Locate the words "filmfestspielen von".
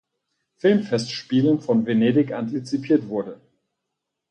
0.57-1.85